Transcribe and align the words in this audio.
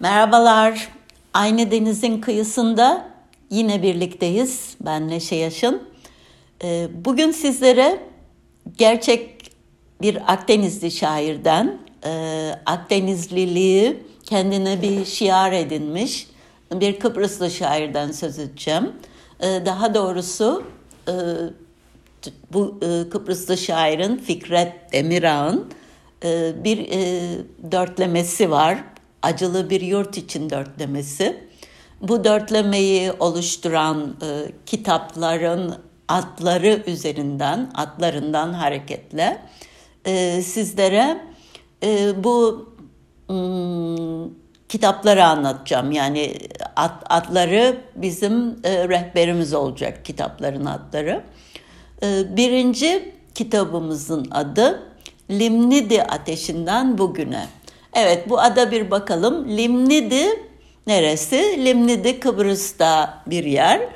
Merhabalar. 0.00 0.88
Aynı 1.34 1.70
denizin 1.70 2.20
kıyısında 2.20 3.08
yine 3.50 3.82
birlikteyiz. 3.82 4.76
Ben 4.80 5.08
Neşe 5.08 5.36
Yaşın. 5.36 5.82
Ee, 6.64 6.88
bugün 7.04 7.30
sizlere 7.30 8.00
gerçek 8.78 9.50
bir 10.02 10.32
Akdenizli 10.32 10.90
şairden, 10.90 11.78
e, 12.04 12.50
Akdenizliliği 12.66 14.02
kendine 14.24 14.82
bir 14.82 15.04
şiar 15.04 15.52
edinmiş 15.52 16.26
bir 16.72 16.98
Kıbrıslı 16.98 17.50
şairden 17.50 18.12
söz 18.12 18.38
edeceğim. 18.38 18.92
Ee, 19.40 19.62
daha 19.66 19.94
doğrusu 19.94 20.64
e, 21.08 21.12
bu 22.52 22.80
e, 22.82 23.10
Kıbrıslı 23.10 23.58
şairin 23.58 24.16
Fikret 24.16 24.92
Demirağ'ın 24.92 25.72
bir 26.64 26.88
dörtlemesi 27.72 28.50
var 28.50 28.78
acılı 29.22 29.70
bir 29.70 29.80
yurt 29.80 30.16
için 30.16 30.50
dörtlemesi. 30.50 31.48
Bu 32.00 32.24
dörtlemeyi 32.24 33.12
oluşturan 33.12 34.16
e, 34.22 34.52
kitapların 34.66 35.74
adları 36.08 36.82
üzerinden, 36.86 37.70
adlarından 37.74 38.52
hareketle 38.52 39.38
e, 40.04 40.42
sizlere 40.42 41.20
e, 41.82 42.24
bu 42.24 42.68
hmm, 43.26 44.30
kitapları 44.68 45.24
anlatacağım. 45.24 45.92
Yani 45.92 46.34
ad, 46.76 47.02
adları 47.10 47.76
bizim 47.96 48.56
e, 48.64 48.88
rehberimiz 48.88 49.54
olacak 49.54 50.04
kitapların 50.04 50.64
adları. 50.64 51.24
E, 52.02 52.36
birinci 52.36 53.14
kitabımızın 53.34 54.28
adı 54.30 54.82
Limnidi 55.30 56.02
Ateşinden 56.02 56.98
Bugüne. 56.98 57.46
Evet 57.94 58.28
bu 58.28 58.40
ada 58.40 58.70
bir 58.70 58.90
bakalım. 58.90 59.56
Limnidi 59.56 60.26
neresi? 60.86 61.64
Limnidi 61.64 62.20
Kıbrıs'ta 62.20 63.22
bir 63.26 63.44
yer. 63.44 63.88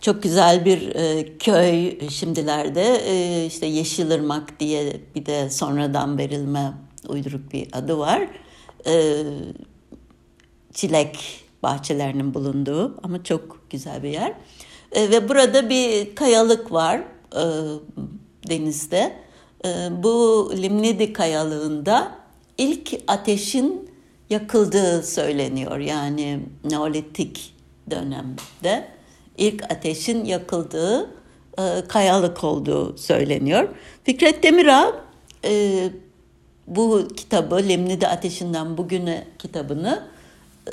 Çok 0.00 0.22
güzel 0.22 0.64
bir 0.64 0.94
e, 0.94 1.38
köy 1.38 2.08
şimdilerde 2.10 2.82
e, 2.82 3.46
işte 3.46 3.66
Yeşilırmak 3.66 4.60
diye 4.60 5.00
bir 5.14 5.26
de 5.26 5.50
sonradan 5.50 6.18
verilme 6.18 6.72
uyduruk 7.08 7.52
bir 7.52 7.68
adı 7.72 7.98
var. 7.98 8.28
E, 8.86 9.22
çilek 10.74 11.44
bahçelerinin 11.62 12.34
bulunduğu 12.34 13.00
ama 13.02 13.24
çok 13.24 13.70
güzel 13.70 14.02
bir 14.02 14.08
yer. 14.10 14.32
E, 14.92 15.10
ve 15.10 15.28
burada 15.28 15.68
bir 15.68 16.14
kayalık 16.14 16.72
var 16.72 17.02
e, 17.32 17.42
denizde. 18.48 19.16
E, 19.64 19.68
bu 20.02 20.52
Limnidi 20.56 21.12
kayalığında 21.12 22.25
ilk 22.58 22.94
ateşin 23.06 23.90
yakıldığı 24.30 25.02
söyleniyor. 25.02 25.78
Yani 25.78 26.40
Neolitik 26.64 27.54
dönemde 27.90 28.88
ilk 29.38 29.62
ateşin 29.62 30.24
yakıldığı 30.24 31.10
e, 31.58 31.82
kayalık 31.88 32.44
olduğu 32.44 32.96
söyleniyor. 32.96 33.68
Fikret 34.04 34.42
Demirağ 34.42 34.92
e, 35.44 35.84
bu 36.66 37.08
kitabı 37.16 37.56
Lemnide 37.68 38.08
Ateşinden 38.08 38.78
Bugüne 38.78 39.24
kitabını 39.38 40.02
e, 40.68 40.72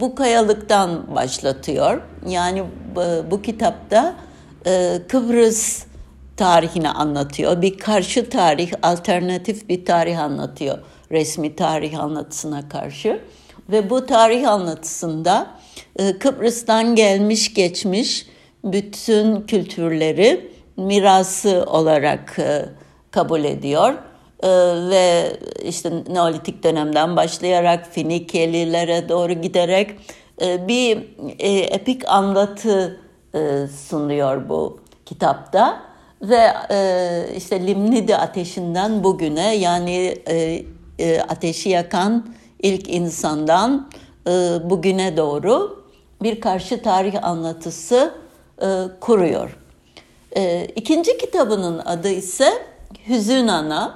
bu 0.00 0.14
kayalıktan 0.14 1.14
başlatıyor. 1.14 2.02
Yani 2.28 2.64
bu, 2.96 3.30
bu 3.30 3.42
kitapta 3.42 4.14
e, 4.66 5.02
Kıbrıs 5.08 5.84
tarihini 6.42 6.88
anlatıyor. 6.88 7.62
Bir 7.62 7.78
karşı 7.78 8.30
tarih, 8.30 8.72
alternatif 8.82 9.68
bir 9.68 9.84
tarih 9.84 10.20
anlatıyor. 10.20 10.78
Resmi 11.10 11.56
tarih 11.56 12.00
anlatısına 12.00 12.68
karşı. 12.68 13.20
Ve 13.68 13.90
bu 13.90 14.06
tarih 14.06 14.48
anlatısında 14.48 15.46
e, 15.96 16.18
Kıbrıs'tan 16.18 16.94
gelmiş 16.94 17.54
geçmiş 17.54 18.26
bütün 18.64 19.40
kültürleri 19.40 20.50
mirası 20.76 21.64
olarak 21.66 22.38
e, 22.38 22.64
kabul 23.10 23.44
ediyor. 23.44 23.94
E, 24.42 24.48
ve 24.90 25.36
işte 25.64 25.92
Neolitik 26.08 26.62
dönemden 26.62 27.16
başlayarak 27.16 27.86
Finikelilere 27.86 29.08
doğru 29.08 29.32
giderek 29.32 29.90
bir 30.40 30.98
epik 31.70 32.08
anlatı 32.08 33.00
sunuyor 33.88 34.48
bu 34.48 34.80
kitapta 35.06 35.91
ve 36.22 36.52
e, 36.70 37.26
işte 37.36 37.66
Limnidi 37.66 38.16
ateşinden 38.16 39.04
bugüne 39.04 39.54
yani 39.54 40.18
e, 40.26 40.64
e, 40.98 41.20
ateşi 41.20 41.68
yakan 41.68 42.34
ilk 42.62 42.88
insandan 42.88 43.90
e, 44.26 44.30
bugüne 44.70 45.16
doğru 45.16 45.84
bir 46.22 46.40
karşı 46.40 46.82
tarih 46.82 47.24
anlatısı 47.24 48.14
e, 48.62 48.66
kuruyor. 49.00 49.58
E, 50.36 50.64
ikinci 50.76 51.18
kitabının 51.18 51.78
adı 51.78 52.08
ise 52.08 52.52
Hüzün 53.08 53.48
Ana. 53.48 53.94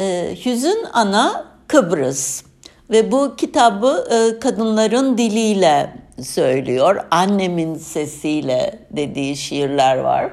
E, 0.00 0.36
Hüzün 0.44 0.84
Ana 0.92 1.44
Kıbrıs 1.68 2.44
ve 2.90 3.12
bu 3.12 3.36
kitabı 3.36 4.08
e, 4.10 4.38
kadınların 4.38 5.18
diliyle 5.18 5.92
söylüyor. 6.22 7.04
Annemin 7.10 7.74
sesiyle 7.74 8.78
dediği 8.90 9.36
şiirler 9.36 9.96
var. 9.96 10.32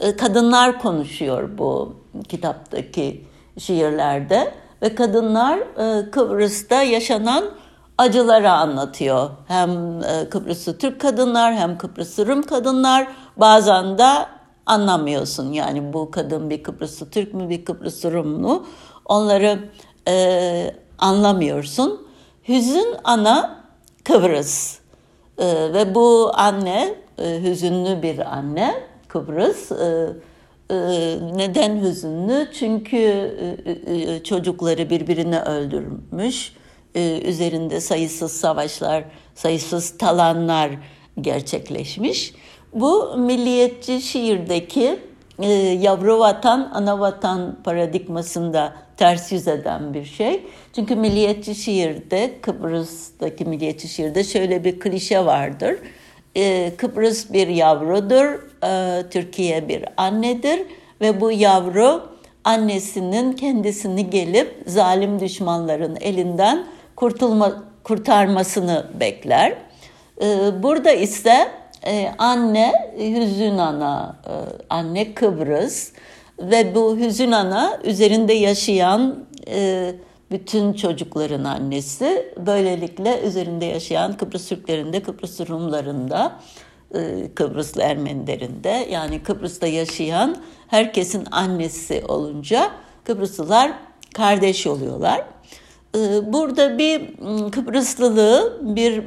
E, 0.00 0.16
kadınlar 0.16 0.78
konuşuyor 0.78 1.58
bu 1.58 1.96
kitaptaki 2.28 3.24
şiirlerde 3.58 4.54
ve 4.82 4.94
kadınlar 4.94 5.58
e, 5.58 6.10
Kıbrıs'ta 6.10 6.82
yaşanan 6.82 7.44
acıları 7.98 8.50
anlatıyor. 8.50 9.30
Hem 9.48 10.02
e, 10.02 10.28
Kıbrıslı 10.30 10.78
Türk 10.78 11.00
kadınlar 11.00 11.54
hem 11.54 11.78
Kıbrıslı 11.78 12.26
Rum 12.26 12.42
kadınlar 12.42 13.08
bazen 13.36 13.98
de 13.98 14.26
anlamıyorsun. 14.66 15.52
Yani 15.52 15.92
bu 15.92 16.10
kadın 16.10 16.50
bir 16.50 16.62
Kıbrıslı 16.62 17.10
Türk 17.10 17.34
mü 17.34 17.48
bir 17.48 17.64
Kıbrıslı 17.64 18.12
Rum 18.12 18.28
mu 18.28 18.66
onları 19.04 19.58
e, 20.08 20.74
anlamıyorsun. 20.98 22.06
Hüzün 22.48 22.94
ana 23.04 23.64
Kıbrıs 24.04 24.78
e, 25.38 25.46
ve 25.72 25.94
bu 25.94 26.30
anne 26.34 26.94
e, 27.18 27.42
hüzünlü 27.42 28.02
bir 28.02 28.36
anne 28.36 28.74
Kıbrıs. 29.08 29.72
E, 29.72 30.12
e, 30.70 30.76
neden 31.36 31.82
hüzünlü? 31.82 32.48
Çünkü 32.52 32.96
e, 33.86 34.22
çocukları 34.22 34.90
birbirini 34.90 35.40
öldürmüş. 35.40 36.52
Üzerinde 37.24 37.80
sayısız 37.80 38.32
savaşlar, 38.32 39.04
sayısız 39.34 39.98
talanlar 39.98 40.70
gerçekleşmiş. 41.20 42.34
Bu 42.72 43.16
milliyetçi 43.16 44.00
şiirdeki 44.00 44.98
yavru 45.80 46.18
vatan, 46.18 46.70
ana 46.74 47.00
vatan 47.00 47.58
paradigmasında 47.64 48.72
ters 48.96 49.32
yüz 49.32 49.48
eden 49.48 49.94
bir 49.94 50.04
şey. 50.04 50.46
Çünkü 50.74 50.96
milliyetçi 50.96 51.54
şiirde, 51.54 52.34
Kıbrıs'taki 52.42 53.44
milliyetçi 53.44 53.88
şiirde 53.88 54.24
şöyle 54.24 54.64
bir 54.64 54.80
klişe 54.80 55.26
vardır 55.26 55.76
e, 56.36 56.72
Kıbrıs 56.76 57.32
bir 57.32 57.48
yavrudur, 57.48 58.38
e, 58.64 59.02
Türkiye 59.10 59.68
bir 59.68 59.84
annedir 59.96 60.60
ve 61.00 61.20
bu 61.20 61.32
yavru 61.32 62.08
annesinin 62.44 63.32
kendisini 63.32 64.10
gelip 64.10 64.62
zalim 64.66 65.20
düşmanların 65.20 65.96
elinden 66.00 66.66
kurtulma, 66.96 67.62
kurtarmasını 67.84 68.86
bekler. 69.00 69.54
E, 70.22 70.26
burada 70.62 70.92
ise 70.92 71.48
e, 71.86 72.10
anne 72.18 72.72
hüzün 72.98 73.58
ana, 73.58 74.16
e, 74.26 74.32
anne 74.70 75.14
Kıbrıs 75.14 75.92
ve 76.38 76.74
bu 76.74 76.96
hüzün 76.96 77.32
ana 77.32 77.78
üzerinde 77.84 78.32
yaşayan 78.32 79.28
bütün 80.30 80.72
çocukların 80.72 81.44
annesi. 81.44 82.32
Böylelikle 82.46 83.20
üzerinde 83.20 83.64
yaşayan 83.64 84.16
Kıbrıs 84.16 84.48
Türklerinde, 84.48 85.02
Kıbrıs 85.02 85.40
Rumlarında, 85.40 86.40
e, 86.94 87.28
Kıbrıslı 87.34 87.82
Ermenilerinde 87.82 88.86
yani 88.90 89.22
Kıbrıs'ta 89.22 89.66
yaşayan 89.66 90.36
herkesin 90.68 91.24
annesi 91.30 92.04
olunca 92.08 92.70
Kıbrıslılar 93.04 93.72
kardeş 94.14 94.66
oluyorlar. 94.66 95.24
E, 95.96 96.32
burada 96.32 96.78
bir 96.78 97.16
Kıbrıslılığı 97.50 98.58
bir 98.76 99.02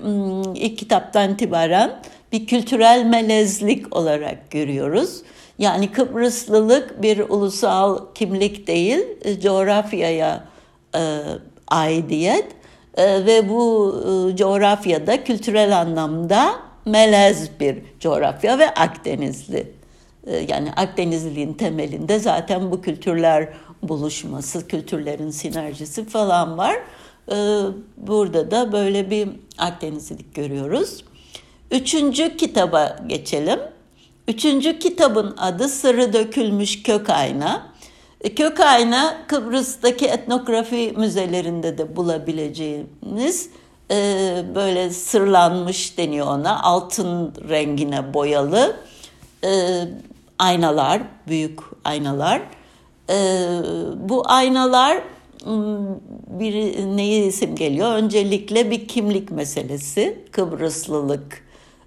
ilk 0.56 0.78
kitaptan 0.78 1.34
itibaren 1.34 2.01
bir 2.31 2.48
kültürel 2.48 3.06
melezlik 3.06 3.96
olarak 3.96 4.51
görüyoruz. 4.51 5.22
Yani 5.57 5.92
Kıbrıslılık 5.92 7.01
bir 7.01 7.19
ulusal 7.19 8.00
kimlik 8.16 8.68
değil, 8.68 9.00
e, 9.22 9.40
coğrafyaya 9.40 10.50
aidiyet 11.68 12.48
e, 12.98 13.26
ve 13.26 13.50
bu 13.50 13.96
e, 14.34 14.36
coğrafyada 14.36 15.24
kültürel 15.24 15.80
anlamda 15.80 16.56
melez 16.86 17.60
bir 17.60 17.78
coğrafya 18.00 18.60
ve 18.60 18.70
Akdenizli. 18.70 19.72
E, 20.28 20.36
yani 20.36 20.72
Akdenizliliğin 20.72 21.54
temelinde 21.54 22.20
zaten 22.20 22.72
bu 22.72 22.82
kültürler 22.82 23.50
buluşması, 23.84 24.68
kültürlerin 24.68 25.30
sinerjisi 25.30 26.06
falan 26.06 26.58
var. 26.58 26.76
E, 27.32 27.36
burada 27.98 28.52
da 28.52 28.72
böyle 28.72 29.10
bir 29.10 29.30
Akdenizlilik 29.58 30.36
görüyoruz. 30.36 31.04
Üçüncü 31.72 32.38
kitaba 32.38 33.00
geçelim. 33.08 33.60
Üçüncü 34.28 34.80
kitabın 34.80 35.36
adı 35.38 35.68
Sırrı 35.68 36.14
Dökülmüş 36.14 36.84
Kök 36.84 37.10
Ayna. 37.10 37.72
E, 38.24 38.36
kök 38.36 38.60
ayna 38.60 39.18
Kıbrıs'taki 39.28 40.06
etnografi 40.06 40.94
müzelerinde 40.98 41.78
de 41.78 41.96
bulabileceğiniz 41.96 43.50
e, 43.92 43.96
böyle 44.56 44.90
sırlanmış 44.90 45.98
deniyor 45.98 46.28
ona 46.28 46.64
altın 46.64 47.34
rengine 47.50 48.14
boyalı 48.14 48.76
e, 49.44 49.82
aynalar, 50.40 51.02
büyük 51.28 51.60
aynalar. 51.84 52.42
E, 53.10 53.16
bu 53.96 54.24
aynalar 54.26 54.98
bir 56.40 56.54
neyi 56.98 57.32
simgeliyor? 57.32 57.94
Öncelikle 57.94 58.72
bir 58.72 58.88
kimlik 58.88 59.32
meselesi, 59.32 60.20
Kıbrıslılık 60.32 61.44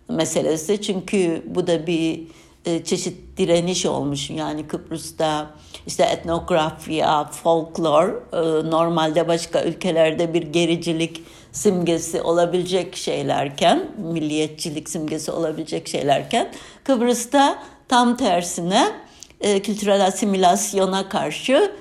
meselesi. 0.08 0.82
Çünkü 0.82 1.42
bu 1.46 1.66
da 1.66 1.86
bir 1.86 2.22
e, 2.64 2.84
çeşit 2.84 3.38
direniş 3.38 3.86
olmuş. 3.86 4.30
Yani 4.30 4.66
Kıbrıs'ta 4.66 5.50
işte 5.86 6.02
etnografya, 6.02 7.24
folklor 7.24 8.08
e, 8.08 8.70
normalde 8.70 9.28
başka 9.28 9.64
ülkelerde 9.64 10.34
bir 10.34 10.42
gericilik 10.42 11.22
simgesi 11.52 12.22
olabilecek 12.22 12.96
şeylerken, 12.96 13.88
milliyetçilik 13.98 14.88
simgesi 14.88 15.30
olabilecek 15.30 15.88
şeylerken 15.88 16.52
Kıbrıs'ta 16.84 17.58
tam 17.88 18.16
tersine 18.16 18.92
e, 19.40 19.62
kültürel 19.62 20.06
asimilasyona 20.06 21.08
karşı 21.08 21.72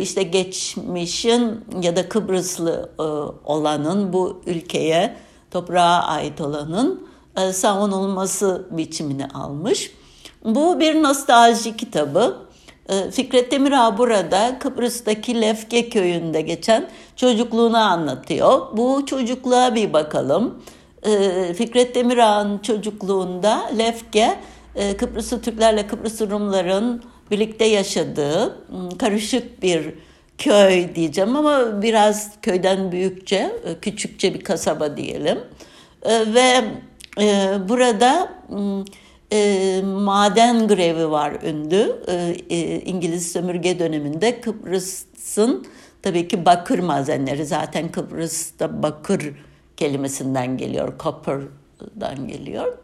işte 0.00 0.22
geçmişin 0.22 1.64
ya 1.82 1.96
da 1.96 2.08
Kıbrıslı 2.08 2.90
olanın 3.44 4.12
bu 4.12 4.42
ülkeye 4.46 5.16
toprağa 5.50 6.02
ait 6.02 6.40
olanın 6.40 7.08
savunulması 7.52 8.66
biçimini 8.70 9.26
almış. 9.26 9.90
Bu 10.44 10.80
bir 10.80 11.02
nostalji 11.02 11.76
kitabı. 11.76 12.36
E, 12.88 13.10
Fikret 13.10 13.52
Demirağ 13.52 13.98
burada 13.98 14.58
Kıbrıs'taki 14.58 15.40
Lefke 15.40 15.88
köyünde 15.88 16.40
geçen 16.40 16.88
çocukluğunu 17.16 17.76
anlatıyor. 17.76 18.76
Bu 18.76 19.06
çocukluğa 19.06 19.74
bir 19.74 19.92
bakalım. 19.92 20.62
E, 21.02 21.54
Fikret 21.54 21.94
Demirağ'ın 21.94 22.58
çocukluğunda 22.58 23.70
Lefke 23.78 24.38
Kıbrıslı 24.98 25.42
Türklerle 25.42 25.86
Kıbrıslı 25.86 26.30
Rumların 26.30 27.02
birlikte 27.30 27.64
yaşadığı 27.64 28.58
karışık 28.98 29.62
bir 29.62 29.94
köy 30.38 30.94
diyeceğim 30.94 31.36
ama 31.36 31.82
biraz 31.82 32.40
köyden 32.42 32.92
büyükçe, 32.92 33.52
küçükçe 33.82 34.34
bir 34.34 34.40
kasaba 34.40 34.96
diyelim. 34.96 35.38
Ve 36.06 36.64
e, 37.20 37.58
burada 37.68 38.34
e, 39.32 39.82
maden 39.82 40.68
grevi 40.68 41.10
var 41.10 41.32
ünlü. 41.42 41.96
E, 42.06 42.36
e, 42.50 42.80
İngiliz 42.80 43.32
sömürge 43.32 43.78
döneminde 43.78 44.40
Kıbrıs'ın 44.40 45.66
tabii 46.02 46.28
ki 46.28 46.44
bakır 46.44 46.78
madenleri 46.78 47.46
zaten 47.46 47.88
Kıbrıs'ta 47.92 48.82
bakır 48.82 49.34
kelimesinden 49.76 50.56
geliyor, 50.56 50.92
copper'dan 50.98 52.28
geliyor. 52.28 52.78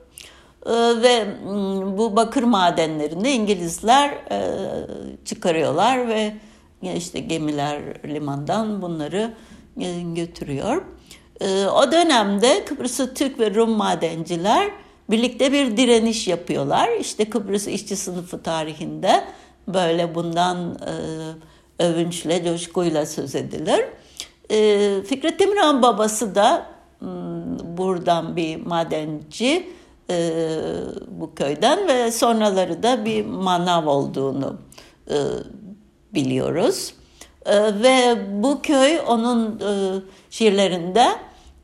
E, 0.67 0.73
ve 1.03 1.27
bu 1.99 2.17
bakır 2.17 2.43
madenlerinde 2.43 3.33
İngilizler 3.33 4.11
e, 4.11 4.41
çıkarıyorlar 5.25 6.09
ve 6.09 6.33
işte 6.97 7.21
gemiler 7.21 7.83
limandan 8.05 8.83
bunları 8.83 9.35
e, 9.81 10.01
götürüyor. 10.01 10.83
Ee, 11.41 11.67
o 11.67 11.93
dönemde 11.93 12.65
Kıbrıs'ı 12.65 13.15
Türk 13.15 13.41
ve 13.41 13.55
Rum 13.55 13.71
madenciler 13.71 14.71
birlikte 15.11 15.53
bir 15.53 15.77
direniş 15.77 16.29
yapıyorlar. 16.29 16.89
İşte 17.01 17.31
Kıbrıs 17.31 17.67
işçi 17.69 17.97
sınıfı 17.97 18.43
tarihinde 18.43 19.25
böyle 19.69 20.15
bundan 20.15 20.79
e, 21.79 21.85
övünçle, 21.85 22.45
coşkuyla 22.45 23.07
söz 23.07 23.35
edilir. 23.35 23.81
E, 24.51 25.03
Fikret 25.03 25.41
Demirhan 25.41 25.83
babası 25.83 26.35
da 26.35 26.67
hmm, 26.99 27.09
buradan 27.79 28.37
bir 28.37 28.57
madenci 28.57 29.69
e, 30.11 30.31
bu 31.09 31.35
köyden 31.35 31.89
ve 31.89 32.13
sonraları 32.13 32.83
da 32.83 33.05
bir 33.05 33.27
manav 33.27 33.87
olduğunu 33.87 34.59
e, 35.11 35.17
biliyoruz. 36.15 36.95
E, 37.47 37.83
ve 37.83 38.19
bu 38.43 38.63
köy 38.63 39.01
onun 39.07 39.63
şiirlerinde 40.31 41.07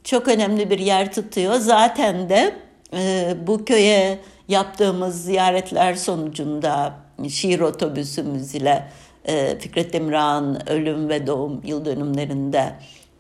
çok 0.07 0.29
önemli 0.29 0.71
bir 0.71 0.79
yer 0.79 1.13
tutuyor. 1.13 1.55
Zaten 1.55 2.29
de 2.29 2.57
e, 2.95 3.35
bu 3.47 3.65
köye 3.65 4.19
yaptığımız 4.49 5.25
ziyaretler 5.25 5.95
sonucunda 5.95 6.95
şiir 7.29 7.61
otobüsümüz 7.61 8.55
ile 8.55 8.89
e, 9.25 9.59
Fikret 9.59 9.93
Demirağ'ın 9.93 10.69
ölüm 10.69 11.09
ve 11.09 11.27
doğum 11.27 11.61
yıl 11.65 11.85
dönümlerinde 11.85 12.73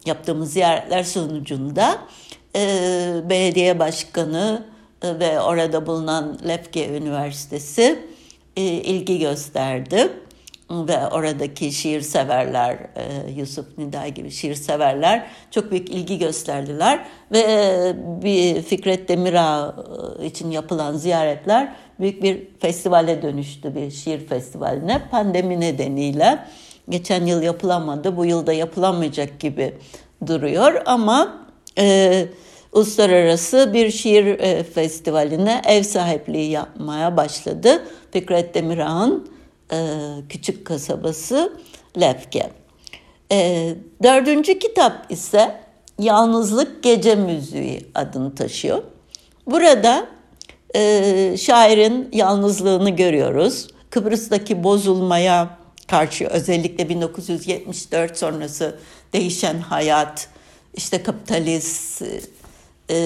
yaptığımız 0.06 0.52
ziyaretler 0.52 1.02
sonucunda 1.02 1.98
e, 2.56 2.60
belediye 3.30 3.78
başkanı 3.78 4.66
e, 5.02 5.18
ve 5.18 5.40
orada 5.40 5.86
bulunan 5.86 6.38
Lefke 6.48 6.88
Üniversitesi 6.88 7.98
e, 8.56 8.62
ilgi 8.62 9.18
gösterdi 9.18 10.12
ve 10.70 11.08
oradaki 11.08 11.72
şiir 11.72 12.00
severler, 12.00 12.72
e, 12.74 13.30
Yusuf 13.36 13.78
Niday 13.78 14.14
gibi 14.14 14.30
şiir 14.30 14.54
severler 14.54 15.26
çok 15.50 15.70
büyük 15.70 15.90
ilgi 15.90 16.18
gösterdiler 16.18 17.06
ve 17.32 17.38
e, 17.38 17.94
bir 18.22 18.62
Fikret 18.62 19.08
Demirağ 19.08 19.74
e, 20.20 20.26
için 20.26 20.50
yapılan 20.50 20.96
ziyaretler 20.96 21.72
büyük 22.00 22.22
bir 22.22 22.48
festivale 22.58 23.22
dönüştü, 23.22 23.74
bir 23.74 23.90
şiir 23.90 24.26
festivaline 24.26 25.02
pandemi 25.10 25.60
nedeniyle. 25.60 26.38
Geçen 26.88 27.26
yıl 27.26 27.42
yapılamadı, 27.42 28.16
bu 28.16 28.24
yıl 28.24 28.46
da 28.46 28.52
yapılamayacak 28.52 29.40
gibi 29.40 29.74
duruyor 30.26 30.82
ama 30.86 31.46
e, 31.78 32.26
uluslararası 32.72 33.70
bir 33.74 33.90
şiir 33.90 34.26
e, 34.26 34.62
festivaline 34.62 35.62
ev 35.66 35.82
sahipliği 35.82 36.50
yapmaya 36.50 37.16
başladı. 37.16 37.82
Fikret 38.12 38.54
Demirağ'ın 38.54 39.35
e, 39.72 39.78
küçük 40.28 40.66
kasabası 40.66 41.58
Lefke. 42.00 42.50
E, 43.32 43.74
dördüncü 44.02 44.58
kitap 44.58 45.12
ise 45.12 45.60
Yalnızlık 45.98 46.82
Gece 46.82 47.14
Müziği 47.14 47.90
adını 47.94 48.34
taşıyor. 48.34 48.82
Burada 49.46 50.08
e, 50.74 51.36
şairin 51.38 52.08
yalnızlığını 52.12 52.90
görüyoruz. 52.90 53.68
Kıbrıs'taki 53.90 54.64
bozulmaya 54.64 55.58
karşı 55.88 56.26
özellikle 56.26 56.88
1974 56.88 58.18
sonrası 58.18 58.78
değişen 59.12 59.58
hayat, 59.58 60.28
işte 60.74 61.02
kapitalist 61.02 62.02
e, 62.90 62.96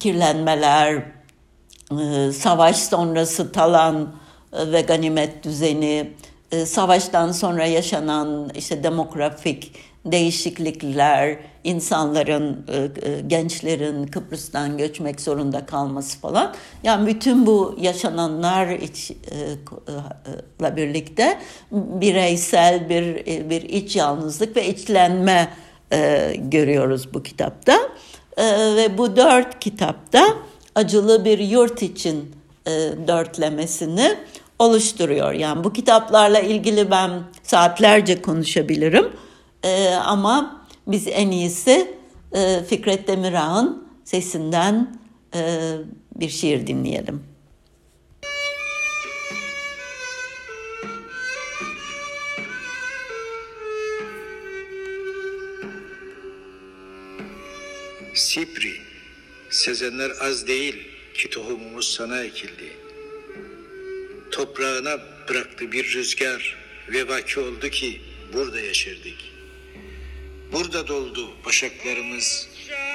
kirlenmeler, 0.00 1.02
e, 1.90 2.32
savaş 2.32 2.76
sonrası 2.76 3.52
talan 3.52 4.14
ve 4.72 4.80
ganimet 4.80 5.44
düzeni, 5.44 6.10
e, 6.54 6.66
savaştan 6.66 7.32
sonra 7.32 7.66
yaşanan 7.66 8.50
işte 8.54 8.82
demografik 8.82 9.72
değişiklikler, 10.04 11.36
insanların, 11.64 12.66
e, 12.68 12.76
e, 12.76 13.20
gençlerin 13.26 14.06
Kıbrıs'tan 14.06 14.78
göçmek 14.78 15.20
zorunda 15.20 15.66
kalması 15.66 16.18
falan. 16.18 16.54
Yani 16.82 17.06
bütün 17.06 17.46
bu 17.46 17.76
yaşananlarla 17.80 18.76
birlikte 20.76 21.38
bireysel 21.72 22.88
bir 22.88 23.26
bir 23.50 23.62
iç 23.62 23.96
yalnızlık 23.96 24.56
ve 24.56 24.68
içlenme 24.68 25.48
görüyoruz 26.36 27.14
bu 27.14 27.22
kitapta. 27.22 27.78
Ve 28.76 28.98
bu 28.98 29.16
dört 29.16 29.60
kitapta 29.60 30.24
acılı 30.74 31.24
bir 31.24 31.38
yurt 31.38 31.82
için 31.82 32.34
dörtlemesini 33.06 34.16
oluşturuyor. 34.58 35.32
Yani 35.32 35.64
bu 35.64 35.72
kitaplarla 35.72 36.40
ilgili 36.40 36.90
ben 36.90 37.22
saatlerce 37.42 38.22
konuşabilirim. 38.22 39.12
Ee, 39.64 39.94
ama 39.94 40.66
biz 40.86 41.06
en 41.08 41.30
iyisi 41.30 41.96
e, 42.32 42.64
Fikret 42.68 43.08
Demirağ'ın 43.08 43.88
sesinden 44.04 44.98
e, 45.34 45.72
bir 46.14 46.28
şiir 46.28 46.66
dinleyelim. 46.66 47.22
Sipri, 58.14 58.72
sezenler 59.50 60.10
az 60.20 60.46
değil 60.46 60.88
ki 61.14 61.30
tohumumuz 61.30 61.88
sana 61.88 62.20
ekildi 62.20 62.83
toprağına 64.34 64.98
bıraktı 65.28 65.72
bir 65.72 65.92
rüzgar 65.92 66.56
ve 66.88 67.08
vaki 67.08 67.40
oldu 67.40 67.68
ki 67.68 68.00
burada 68.32 68.60
yaşırdık. 68.60 69.18
Burada 70.52 70.88
doldu 70.88 71.30
başaklarımız, 71.44 72.48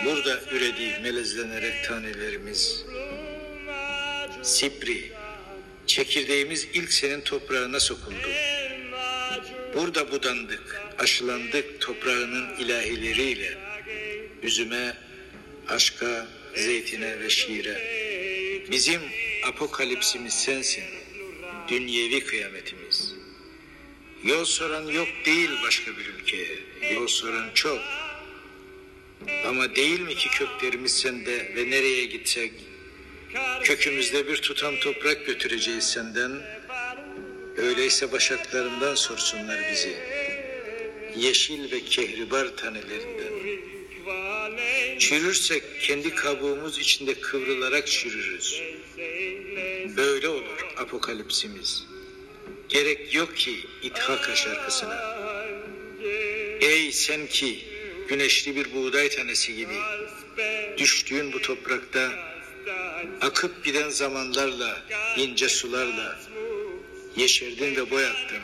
burada 0.06 0.42
üredi 0.52 1.00
melezlenerek 1.04 1.86
tanelerimiz. 1.86 2.86
Sipri, 4.42 5.12
çekirdeğimiz 5.88 6.68
ilk 6.74 6.94
senin 6.94 7.22
toprağına 7.22 7.80
sokuldu. 7.80 8.30
Burada 9.76 10.12
budandık, 10.12 10.82
aşılandık 10.98 11.82
toprağının 11.82 12.56
ilahileriyle. 12.60 13.58
Üzüme, 14.44 14.98
aşka, 15.68 16.28
zeytine 16.56 17.20
ve 17.20 17.30
şiire. 17.30 18.00
Bizim 18.72 19.02
apokalipsimiz 19.48 20.34
sensin, 20.34 20.99
dünyevi 21.70 22.26
kıyametimiz. 22.26 23.14
Yol 24.24 24.46
soran 24.46 24.88
yok 24.88 25.08
değil 25.26 25.50
başka 25.64 25.92
bir 25.98 26.06
ülkeye, 26.06 26.60
yol 26.94 27.08
soran 27.08 27.50
çok. 27.54 27.80
Ama 29.46 29.76
değil 29.76 30.00
mi 30.00 30.16
ki 30.16 30.30
köklerimiz 30.30 31.00
sende 31.00 31.56
ve 31.56 31.70
nereye 31.70 32.06
gitsek, 32.06 32.52
kökümüzde 33.64 34.28
bir 34.28 34.38
tutam 34.38 34.76
toprak 34.80 35.26
götüreceğiz 35.26 35.84
senden. 35.84 36.32
Öyleyse 37.58 38.12
başaklarından 38.12 38.96
sorsunlar 38.96 39.60
bizi, 39.72 39.94
yeşil 41.16 41.72
ve 41.72 41.80
kehribar 41.80 42.58
tanelerinden. 42.58 43.30
Çürürsek 45.00 45.64
kendi 45.82 46.16
kabuğumuz 46.16 46.80
içinde 46.80 47.14
kıvrılarak 47.14 47.88
çürürüz. 47.88 48.62
Böyle 49.98 50.30
apokalipsimiz. 50.90 51.86
Gerek 52.70 53.16
yok 53.16 53.38
ki 53.38 53.60
İthaka 53.84 54.36
şarkısına. 54.36 55.18
Ey 56.62 56.92
sen 56.92 57.28
ki 57.28 57.60
güneşli 58.08 58.56
bir 58.56 58.74
buğday 58.74 59.10
tanesi 59.10 59.56
gibi 59.56 59.76
düştüğün 60.78 61.34
bu 61.34 61.42
toprakta 61.42 62.10
akıp 63.22 63.66
giden 63.66 63.90
zamanlarla, 63.90 64.82
ince 65.18 65.50
sularla 65.50 66.20
yeşerdin 67.16 67.76
ve 67.76 67.92
boyattın. 67.92 68.40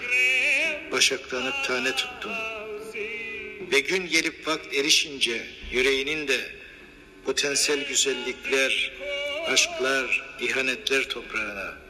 Başaklanıp 0.91 1.63
tane 1.63 1.95
tuttun. 1.95 2.33
Ve 3.71 3.79
gün 3.79 4.07
gelip 4.07 4.47
vakt 4.47 4.73
erişince 4.73 5.47
yüreğinin 5.71 6.27
de 6.27 6.39
potensiyel 7.25 7.87
güzellikler, 7.87 8.91
aşklar, 9.47 10.37
ihanetler 10.39 11.09
toprağına 11.09 11.84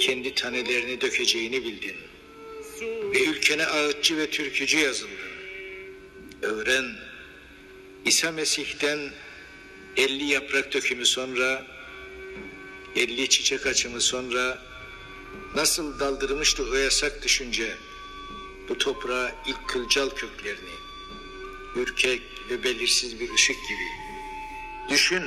kendi 0.00 0.34
tanelerini 0.34 1.00
dökeceğini 1.00 1.64
bildin. 1.64 1.96
Ve 2.82 3.24
ülkene 3.24 3.66
ağıtçı 3.66 4.16
ve 4.16 4.30
türkücü 4.30 4.78
yazıldın. 4.78 5.18
Öğren, 6.42 6.86
İsa 8.04 8.32
Mesih'ten 8.32 8.98
elli 9.96 10.24
yaprak 10.24 10.72
dökümü 10.72 11.06
sonra, 11.06 11.66
elli 12.96 13.28
çiçek 13.28 13.66
açımı 13.66 14.00
sonra 14.00 14.58
nasıl 15.54 16.00
daldırmıştı 16.00 16.70
o 16.70 16.74
yasak 16.74 17.24
düşünce 17.24 17.74
bu 18.68 18.78
toprağa 18.78 19.34
ilk 19.46 19.68
kılcal 19.68 20.10
köklerini, 20.10 20.76
ürkek 21.76 22.22
ve 22.50 22.64
belirsiz 22.64 23.20
bir 23.20 23.34
ışık 23.34 23.56
gibi. 23.68 23.88
Düşün, 24.90 25.22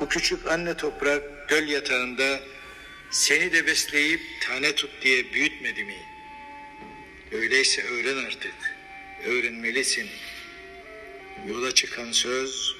bu 0.00 0.08
küçük 0.08 0.46
anne 0.46 0.76
toprak 0.76 1.48
göl 1.48 1.68
yatağında 1.68 2.40
seni 3.12 3.52
de 3.52 3.66
besleyip 3.66 4.20
tane 4.48 4.74
tut 4.74 4.90
diye 5.02 5.32
büyütmedi 5.32 5.84
mi? 5.84 5.96
Öyleyse 7.32 7.82
öğren 7.82 8.24
artık, 8.24 8.54
öğrenmelisin. 9.26 10.06
Yola 11.48 11.74
çıkan 11.74 12.12
söz 12.12 12.74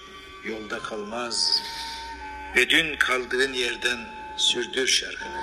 yolda 0.49 0.79
kalmaz 0.79 1.63
ve 2.57 2.71
dün 2.71 2.97
kaldığın 2.99 3.53
yerden 3.53 3.99
sürdür 4.37 4.87
şarkını. 4.87 5.43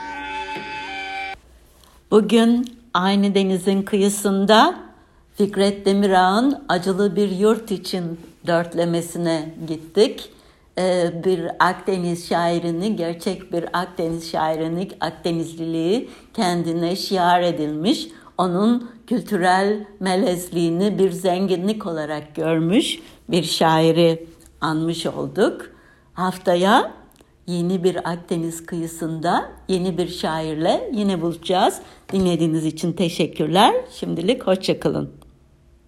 Bugün 2.12 2.78
aynı 2.94 3.36
denizin 3.36 3.84
kıyısında 3.84 4.80
Fikret 5.38 5.86
Demirağ'ın 5.86 6.66
Acılı 6.70 7.16
Bir 7.16 7.30
Yurt 7.30 7.72
için 7.72 8.20
dörtlemesine 8.48 9.54
gittik. 9.68 10.30
Ee, 10.80 11.12
bir 11.26 11.48
Akdeniz 11.60 12.30
şairini, 12.30 12.96
gerçek 12.96 13.54
bir 13.54 13.66
Akdeniz 13.74 14.32
şairini, 14.32 14.88
Akdenizliliği 15.00 16.10
kendine 16.34 16.96
şiar 16.96 17.42
edilmiş. 17.42 18.08
Onun 18.38 18.92
kültürel 19.08 19.86
melezliğini 20.00 21.00
bir 21.00 21.12
zenginlik 21.12 21.86
olarak 21.86 22.36
görmüş 22.36 23.00
bir 23.30 23.44
şairi 23.44 24.28
anmış 24.62 25.06
olduk. 25.06 25.62
Haftaya 26.14 26.92
yeni 27.48 27.84
bir 27.84 28.12
Akdeniz 28.12 28.66
kıyısında 28.66 29.50
yeni 29.68 29.98
bir 29.98 30.08
şairle 30.08 30.90
yine 30.94 31.22
buluşacağız. 31.22 31.82
Dinlediğiniz 32.14 32.66
için 32.66 32.94
teşekkürler. 32.94 33.76
Şimdilik 33.92 34.48
hoşçakalın. 34.48 35.19